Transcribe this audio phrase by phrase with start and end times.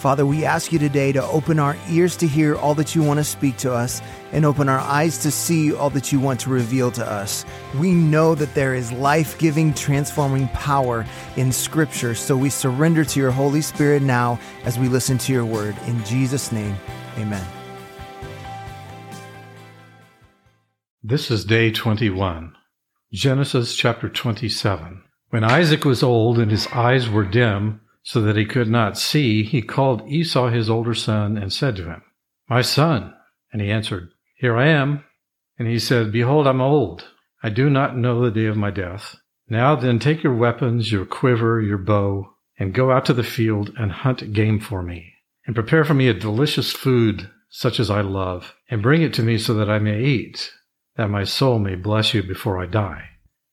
[0.00, 3.20] Father, we ask you today to open our ears to hear all that you want
[3.20, 4.00] to speak to us
[4.32, 7.44] and open our eyes to see all that you want to reveal to us.
[7.78, 11.04] We know that there is life giving, transforming power
[11.36, 15.44] in Scripture, so we surrender to your Holy Spirit now as we listen to your
[15.44, 15.76] word.
[15.86, 16.76] In Jesus' name,
[17.18, 17.46] amen.
[21.02, 22.54] This is day 21,
[23.12, 25.02] Genesis chapter 27.
[25.28, 29.42] When Isaac was old and his eyes were dim, so that he could not see,
[29.42, 32.02] he called Esau his older son and said to him,
[32.48, 33.14] My son.
[33.52, 35.04] And he answered, Here I am.
[35.58, 37.06] And he said, Behold, I'm old.
[37.42, 39.16] I do not know the day of my death.
[39.48, 43.72] Now then, take your weapons, your quiver, your bow, and go out to the field
[43.76, 45.14] and hunt game for me,
[45.46, 49.22] and prepare for me a delicious food such as I love, and bring it to
[49.22, 50.52] me so that I may eat,
[50.96, 53.08] that my soul may bless you before I die.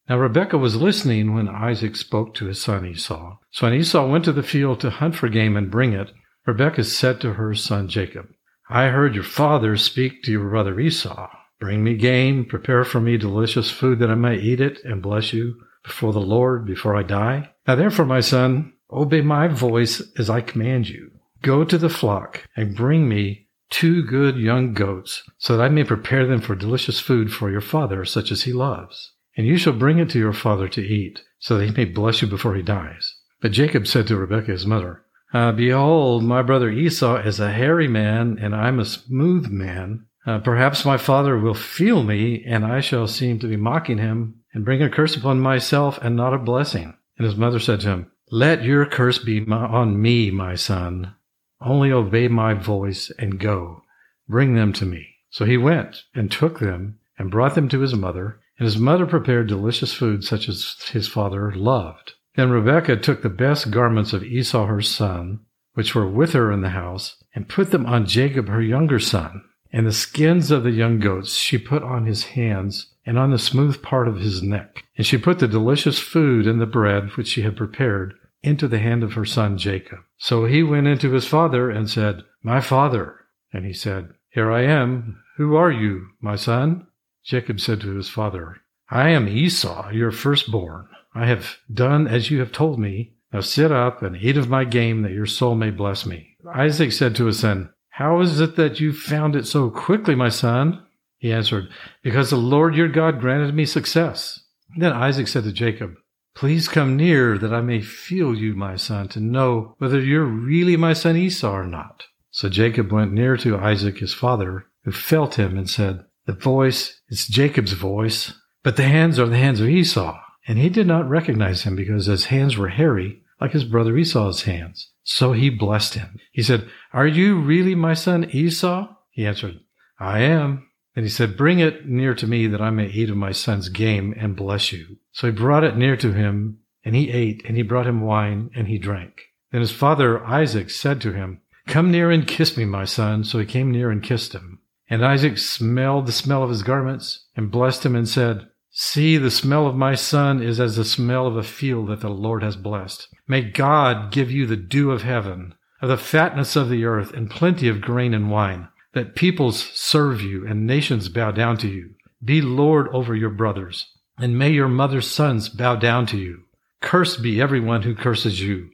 [0.10, 3.40] Now Rebekah was listening when Isaac spoke to his son Esau.
[3.52, 6.14] So when Esau went to the field to hunt for game and bring it,
[6.46, 8.28] Rebekah said to her son Jacob,
[8.70, 11.30] I heard your father speak to your brother Esau.
[11.60, 15.34] Bring me game, prepare for me delicious food that I may eat it and bless
[15.34, 17.50] you before the Lord before I die.
[17.68, 21.12] Now therefore, my son, obey my voice as I command you.
[21.42, 25.84] Go to the flock and bring me two good young goats, so that I may
[25.84, 29.74] prepare them for delicious food for your father, such as he loves and you shall
[29.74, 32.64] bring it to your father to eat, so that he may bless you before he
[32.64, 33.16] dies.
[33.40, 37.88] But Jacob said to Rebekah his mother, uh, Behold, my brother Esau is a hairy
[37.88, 40.08] man, and I'm a smooth man.
[40.26, 44.42] Uh, perhaps my father will feel me, and I shall seem to be mocking him,
[44.54, 46.98] and bring a curse upon myself, and not a blessing.
[47.18, 51.14] And his mother said to him, Let your curse be on me, my son.
[51.62, 53.84] Only obey my voice, and go.
[54.28, 55.16] Bring them to me.
[55.30, 58.40] So he went, and took them, and brought them to his mother.
[58.58, 62.14] And his mother prepared delicious food such as his father loved.
[62.36, 65.42] Then Rebekah took the best garments of Esau her son,
[65.74, 69.44] which were with her in the house, and put them on Jacob her younger son.
[69.72, 73.40] And the skins of the young goats she put on his hands and on the
[73.40, 74.84] smooth part of his neck.
[74.98, 78.14] And she put the delicious food and the bread which she had prepared
[78.44, 80.00] into the hand of her son Jacob.
[80.18, 83.16] So he went into his father and said, My father.
[83.54, 85.22] And he said, Here I am.
[85.38, 86.87] Who are you, my son?
[87.28, 90.88] Jacob said to his father, I am Esau, your firstborn.
[91.14, 93.16] I have done as you have told me.
[93.34, 96.38] Now sit up and eat of my game that your soul may bless me.
[96.56, 100.30] Isaac said to his son, How is it that you found it so quickly, my
[100.30, 100.86] son?
[101.18, 101.68] He answered,
[102.02, 104.40] Because the Lord your God granted me success.
[104.78, 105.96] Then Isaac said to Jacob,
[106.34, 110.78] Please come near that I may feel you, my son, to know whether you're really
[110.78, 112.06] my son Esau or not.
[112.32, 117.02] So Jacob went near to Isaac his father, who felt him and said, the voice
[117.10, 120.20] is Jacob's voice, but the hands are the hands of Esau.
[120.46, 124.44] And he did not recognize him because his hands were hairy, like his brother Esau's
[124.44, 124.92] hands.
[125.04, 126.18] So he blessed him.
[126.32, 128.94] He said, Are you really my son Esau?
[129.10, 129.62] He answered,
[130.00, 130.68] I am.
[130.98, 133.70] And he said, Bring it near to me that I may eat of my son's
[133.70, 134.98] game and bless you.
[135.14, 138.50] So he brought it near to him, and he ate, and he brought him wine,
[138.54, 139.22] and he drank.
[139.52, 143.24] Then his father Isaac said to him, Come near and kiss me, my son.
[143.24, 144.60] So he came near and kissed him.
[144.90, 149.32] And Isaac smelled the smell of his garments and blessed him and said, See, the
[149.32, 152.56] smell of my son is as the smell of a field that the Lord has
[152.56, 153.08] blessed.
[153.28, 157.30] May God give you the dew of heaven, of the fatness of the earth, and
[157.30, 161.96] plenty of grain and wine, that peoples serve you and nations bow down to you.
[162.24, 166.44] Be Lord over your brothers, and may your mother's sons bow down to you.
[166.82, 168.70] Cursed be everyone who curses you.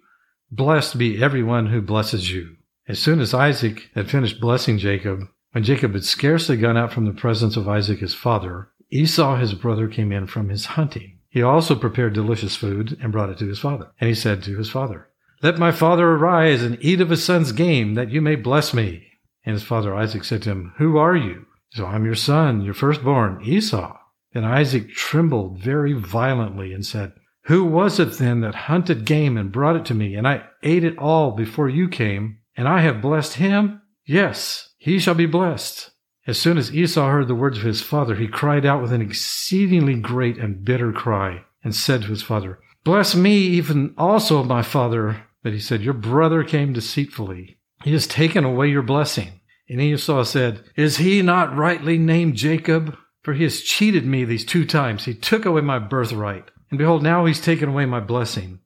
[0.51, 2.57] Blessed be everyone who blesses you.
[2.88, 5.22] As soon as Isaac had finished blessing Jacob,
[5.53, 9.53] when Jacob had scarcely gone out from the presence of Isaac his father, Esau his
[9.53, 11.19] brother came in from his hunting.
[11.30, 13.92] He also prepared delicious food and brought it to his father.
[14.00, 15.09] And he said to his father,
[15.42, 19.07] Let my father arise and eat of his son's game, that you may bless me.
[19.45, 21.45] And his father Isaac said to him, Who are you?
[21.72, 23.98] So I'm your son, your firstborn, Esau.
[24.33, 27.13] Then Isaac trembled very violently and said,
[27.44, 30.83] Who was it then that hunted game and brought it to me, and I ate
[30.83, 33.81] it all before you came, and I have blessed him?
[34.06, 35.91] Yes, he shall be blessed.
[36.27, 39.01] As soon as Esau heard the words of his father, he cried out with an
[39.01, 44.62] exceedingly great and bitter cry, and said to his father, Bless me even also, my
[44.62, 45.24] father.
[45.41, 47.59] But he said, Your brother came deceitfully.
[47.85, 49.39] He has taken away your blessing.
[49.69, 52.97] And Esau said, Is he not rightly named Jacob?
[53.21, 55.06] For he has cheated me these two times.
[55.06, 56.51] He took away my birthright.
[56.69, 58.59] And behold, now he's taken away my blessing.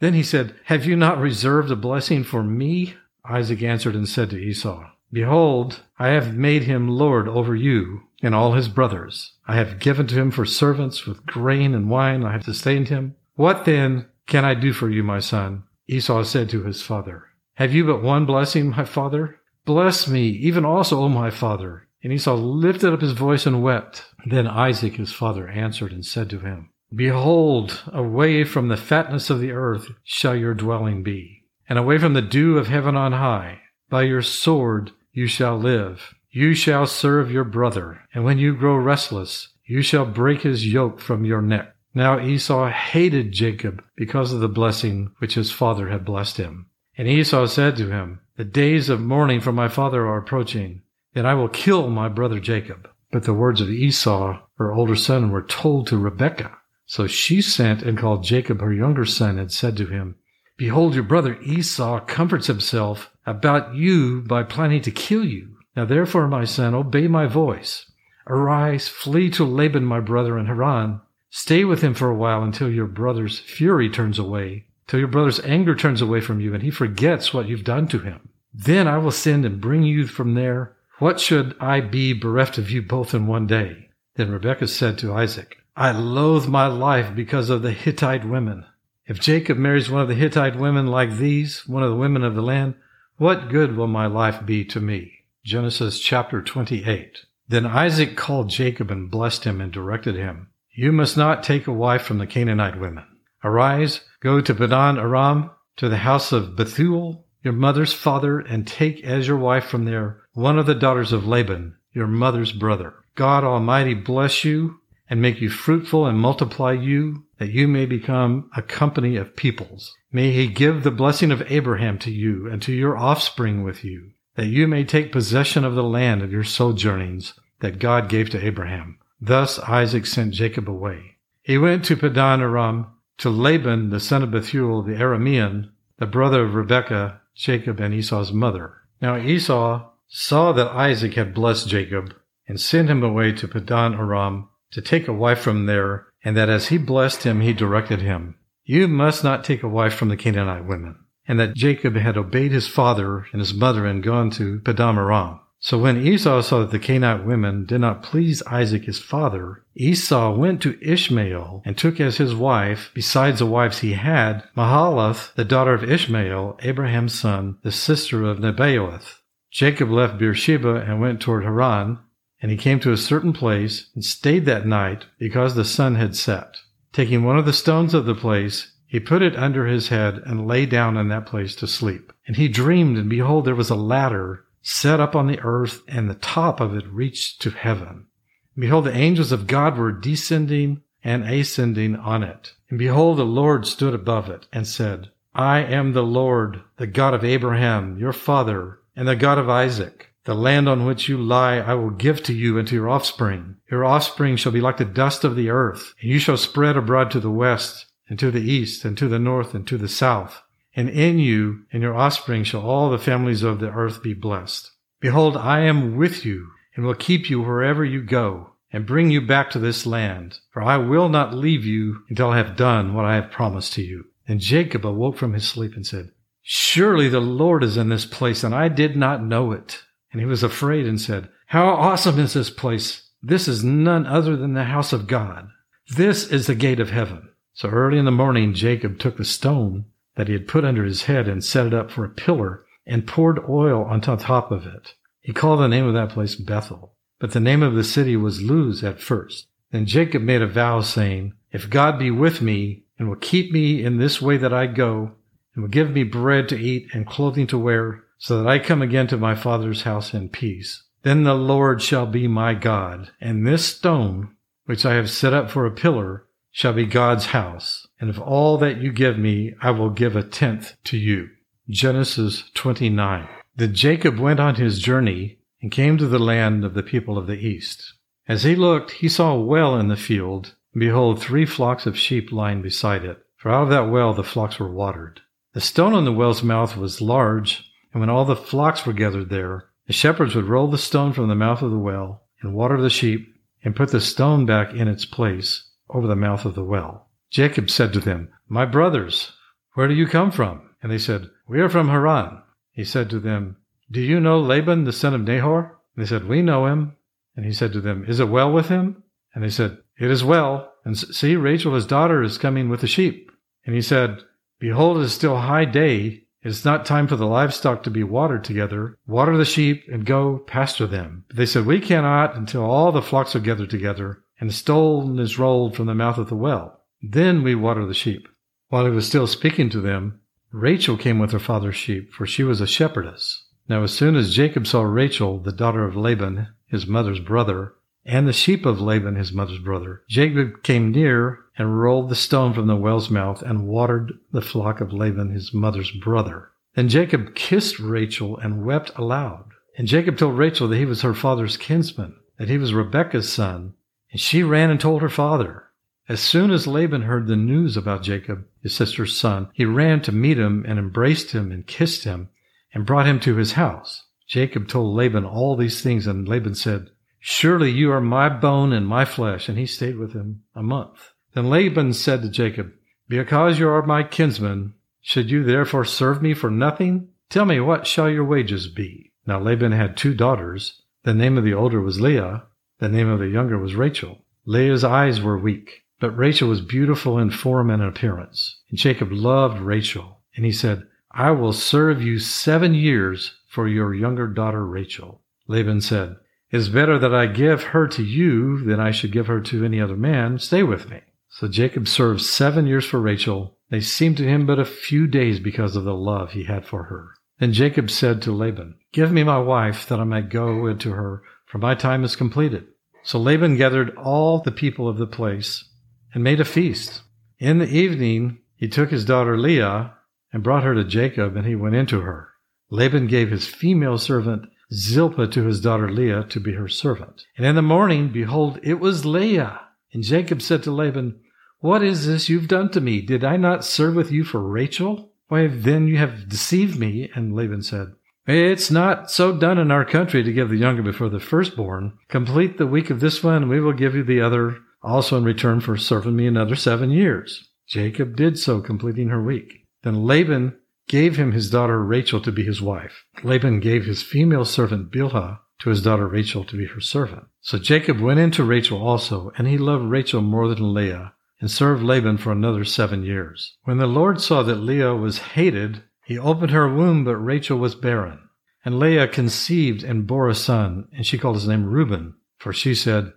[0.00, 2.96] Then he said, Have you not reserved a blessing for me?
[3.24, 8.34] Isaac answered and said to Esau, Behold, I have made him lord over you and
[8.34, 9.34] all his brothers.
[9.46, 12.24] I have given to him for servants with grain and wine.
[12.24, 13.16] I have sustained him.
[13.34, 15.64] What then can I do for you, my son?
[15.86, 17.24] Esau said to his father,
[17.54, 19.38] Have you but one blessing, my father?
[19.66, 21.88] Bless me, even also, O my father.
[22.02, 24.04] And Esau lifted up his voice and wept.
[24.24, 29.40] Then Isaac his father answered and said to him, Behold, away from the fatness of
[29.40, 33.60] the earth shall your dwelling be, and away from the dew of heaven on high.
[33.88, 36.14] By your sword you shall live.
[36.30, 41.00] You shall serve your brother, and when you grow restless, you shall break his yoke
[41.00, 41.74] from your neck.
[41.94, 46.66] Now Esau hated Jacob because of the blessing which his father had blessed him.
[46.96, 50.82] And Esau said to him, The days of mourning for my father are approaching.
[51.12, 52.88] Then I will kill my brother Jacob.
[53.10, 56.56] But the words of Esau, her older son, were told to Rebekah.
[56.86, 60.16] So she sent and called Jacob her younger son and said to him,
[60.56, 65.56] Behold, your brother Esau comforts himself about you by planning to kill you.
[65.74, 67.90] Now therefore, my son, obey my voice.
[68.26, 71.00] Arise, flee to Laban my brother in Haran.
[71.30, 75.40] Stay with him for a while until your brother's fury turns away, till your brother's
[75.40, 78.28] anger turns away from you and he forgets what you've done to him.
[78.52, 80.76] Then I will send and bring you from there.
[80.98, 83.88] What should I be bereft of you both in one day?
[84.16, 88.66] Then Rebekah said to Isaac, I loathe my life because of the Hittite women.
[89.04, 92.36] If Jacob marries one of the Hittite women like these, one of the women of
[92.36, 92.74] the land,
[93.16, 95.24] what good will my life be to me?
[95.44, 97.26] Genesis chapter 28.
[97.48, 101.72] Then Isaac called Jacob and blessed him and directed him, You must not take a
[101.72, 103.04] wife from the Canaanite women.
[103.42, 109.02] Arise, go to Padan Aram, to the house of Bethuel, your mother's father, and take
[109.02, 112.94] as your wife from there one of the daughters of Laban, your mother's brother.
[113.16, 118.50] God Almighty bless you and make you fruitful and multiply you, that you may become
[118.56, 119.94] a company of peoples.
[120.12, 124.12] May he give the blessing of Abraham to you and to your offspring with you,
[124.36, 128.44] that you may take possession of the land of your sojournings that God gave to
[128.44, 128.98] Abraham.
[129.20, 131.18] Thus Isaac sent Jacob away.
[131.42, 132.86] He went to Padan Aram,
[133.18, 138.32] to Laban the son of Bethuel the Aramean, the brother of Rebekah, Jacob and Esau's
[138.32, 138.74] mother.
[139.00, 142.14] Now Esau saw that Isaac had blessed Jacob,
[142.46, 146.48] and sent him away to Padan Aram to take a wife from there, and that
[146.48, 150.16] as he blessed him, he directed him, You must not take a wife from the
[150.16, 150.96] Canaanite women.
[151.26, 155.38] And that Jacob had obeyed his father and his mother and gone to Padan Aram.
[155.60, 160.34] So when Esau saw that the Canaanite women did not please Isaac his father, Esau
[160.34, 165.44] went to Ishmael and took as his wife, besides the wives he had, Mahalath, the
[165.44, 169.20] daughter of Ishmael, Abraham's son, the sister of Nebaioth.
[169.52, 172.00] Jacob left Beersheba and went toward Haran,
[172.42, 176.16] and he came to a certain place and stayed that night because the sun had
[176.16, 176.56] set.
[176.92, 180.46] Taking one of the stones of the place, he put it under his head and
[180.46, 182.12] lay down in that place to sleep.
[182.26, 186.10] And he dreamed, and behold, there was a ladder set up on the earth, and
[186.10, 188.06] the top of it reached to heaven.
[188.54, 192.52] And behold, the angels of God were descending and ascending on it.
[192.68, 197.14] And behold, the Lord stood above it and said, I am the Lord, the God
[197.14, 200.11] of Abraham, your father, and the God of Isaac.
[200.24, 203.56] The land on which you lie I will give to you and to your offspring.
[203.68, 207.10] Your offspring shall be like the dust of the earth, and you shall spread abroad
[207.10, 210.40] to the west, and to the east, and to the north, and to the south.
[210.76, 214.70] And in you and your offspring shall all the families of the earth be blessed.
[215.00, 219.20] Behold, I am with you, and will keep you wherever you go, and bring you
[219.20, 220.38] back to this land.
[220.50, 223.82] For I will not leave you until I have done what I have promised to
[223.82, 224.04] you.
[224.28, 228.44] And Jacob awoke from his sleep and said, Surely the Lord is in this place,
[228.44, 229.82] and I did not know it.
[230.12, 233.10] And he was afraid and said, How awesome is this place!
[233.22, 235.48] This is none other than the house of God.
[235.96, 237.30] This is the gate of heaven.
[237.54, 241.04] So early in the morning, Jacob took the stone that he had put under his
[241.04, 244.94] head and set it up for a pillar and poured oil on top of it.
[245.20, 246.94] He called the name of that place Bethel.
[247.18, 249.46] But the name of the city was Luz at first.
[249.70, 253.84] Then Jacob made a vow saying, If God be with me and will keep me
[253.84, 255.12] in this way that I go,
[255.54, 258.82] and will give me bread to eat and clothing to wear, so that I come
[258.82, 260.84] again to my father's house in peace.
[261.02, 265.50] Then the Lord shall be my God, and this stone, which I have set up
[265.50, 267.84] for a pillar, shall be God's house.
[268.00, 271.30] And of all that you give me, I will give a tenth to you.
[271.68, 273.28] Genesis 29.
[273.56, 277.26] Then Jacob went on his journey and came to the land of the people of
[277.26, 277.92] the east.
[278.28, 281.98] As he looked, he saw a well in the field, and behold, three flocks of
[281.98, 283.18] sheep lying beside it.
[283.34, 285.22] For out of that well the flocks were watered.
[285.54, 289.28] The stone on the well's mouth was large, and when all the flocks were gathered
[289.28, 292.80] there, the shepherds would roll the stone from the mouth of the well and water
[292.80, 293.34] the sheep
[293.64, 297.08] and put the stone back in its place over the mouth of the well.
[297.30, 299.32] Jacob said to them, My brothers,
[299.74, 300.70] where do you come from?
[300.82, 302.42] And they said, We are from Haran.
[302.72, 303.56] he said to them,
[303.90, 305.78] Do you know Laban the son of Nahor?
[305.96, 306.96] They said, We know him.
[307.36, 309.02] And he said to them, Is it well with him?
[309.34, 310.72] And they said, It is well.
[310.84, 313.30] And see, Rachel his daughter is coming with the sheep.
[313.64, 314.18] And he said,
[314.58, 316.24] Behold, it is still high day.
[316.42, 318.96] It is not time for the livestock to be watered together.
[319.06, 321.24] Water the sheep and go pasture them.
[321.28, 325.20] But they said, We cannot until all the flocks are gathered together and the stone
[325.20, 326.82] is rolled from the mouth of the well.
[327.00, 328.26] Then we water the sheep.
[328.70, 330.18] While he was still speaking to them,
[330.50, 333.44] Rachel came with her father's sheep, for she was a shepherdess.
[333.68, 338.26] Now, as soon as Jacob saw Rachel, the daughter of Laban, his mother's brother, and
[338.26, 342.66] the sheep of Laban, his mother's brother, Jacob came near and rolled the stone from
[342.66, 346.50] the well's mouth and watered the flock of Laban, his mother's brother.
[346.74, 349.44] Then Jacob kissed Rachel and wept aloud.
[349.76, 353.74] And Jacob told Rachel that he was her father's kinsman, that he was Rebekah's son,
[354.10, 355.64] and she ran and told her father.
[356.08, 360.12] As soon as Laban heard the news about Jacob, his sister's son, he ran to
[360.12, 362.28] meet him and embraced him and kissed him
[362.74, 364.06] and brought him to his house.
[364.26, 366.90] Jacob told Laban all these things, and Laban said,
[367.24, 369.48] Surely you are my bone and my flesh.
[369.48, 371.11] And he stayed with him a month.
[371.34, 372.72] Then Laban said to Jacob,
[373.08, 377.08] Because you are my kinsman, should you therefore serve me for nothing?
[377.30, 379.12] Tell me, what shall your wages be?
[379.26, 380.82] Now Laban had two daughters.
[381.04, 382.44] The name of the older was Leah,
[382.78, 384.24] the name of the younger was Rachel.
[384.44, 388.60] Leah's eyes were weak, but Rachel was beautiful in form and appearance.
[388.70, 390.20] And Jacob loved Rachel.
[390.36, 395.22] And he said, I will serve you seven years for your younger daughter Rachel.
[395.46, 396.16] Laban said,
[396.50, 399.64] It is better that I give her to you than I should give her to
[399.64, 400.38] any other man.
[400.38, 401.00] Stay with me.
[401.34, 403.56] So Jacob served seven years for Rachel.
[403.70, 406.84] They seemed to him but a few days because of the love he had for
[406.84, 407.14] her.
[407.38, 411.22] Then Jacob said to Laban, Give me my wife that I may go into her,
[411.46, 412.66] for my time is completed.
[413.02, 415.64] So Laban gathered all the people of the place
[416.12, 417.00] and made a feast.
[417.38, 419.94] In the evening, he took his daughter Leah
[420.34, 422.28] and brought her to Jacob, and he went into her.
[422.70, 427.24] Laban gave his female servant Zilpah to his daughter Leah to be her servant.
[427.38, 429.61] And in the morning, behold, it was Leah.
[429.92, 431.20] And Jacob said to Laban,
[431.60, 433.00] What is this you've done to me?
[433.00, 435.12] Did I not serve with you for Rachel?
[435.28, 437.10] Why, then you have deceived me.
[437.14, 437.94] And Laban said,
[438.26, 441.98] it's not so done in our country to give the younger before the firstborn.
[442.08, 445.24] Complete the week of this one, and we will give you the other also in
[445.24, 447.48] return for serving me another seven years.
[447.66, 449.66] Jacob did so, completing her week.
[449.82, 450.56] Then Laban
[450.88, 453.04] gave him his daughter Rachel to be his wife.
[453.24, 457.24] Laban gave his female servant Bilhah to his daughter Rachel to be her servant.
[457.40, 461.48] So Jacob went in to Rachel also, and he loved Rachel more than Leah, and
[461.48, 463.56] served Laban for another seven years.
[463.62, 467.76] When the Lord saw that Leah was hated, he opened her womb, but Rachel was
[467.76, 468.18] barren.
[468.64, 472.74] And Leah conceived and bore a son, and she called his name Reuben, for she
[472.74, 473.12] said,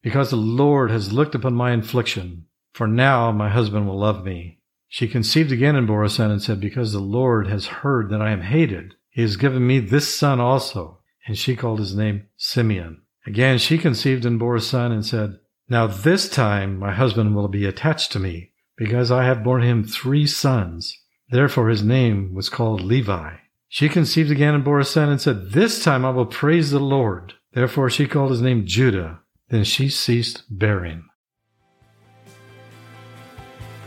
[0.00, 4.58] Because the Lord has looked upon my affliction, for now my husband will love me.
[4.88, 8.22] She conceived again and bore a son, and said, Because the Lord has heard that
[8.22, 10.99] I am hated, he has given me this son also.
[11.26, 13.02] And she called his name Simeon.
[13.26, 17.48] Again she conceived and bore a son, and said, Now this time my husband will
[17.48, 20.96] be attached to me, because I have borne him three sons.
[21.30, 23.36] Therefore his name was called Levi.
[23.68, 26.80] She conceived again and bore a son and said, This time I will praise the
[26.80, 27.34] Lord.
[27.52, 29.20] Therefore she called his name Judah.
[29.48, 31.04] Then she ceased bearing.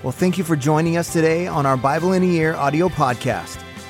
[0.03, 3.57] Well, thank you for joining us today on our Bible in a Year audio podcast.